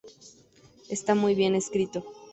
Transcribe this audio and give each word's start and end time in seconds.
Está 0.89 1.13
muy 1.13 1.35
bien 1.35 1.53
escrito. 1.53 2.03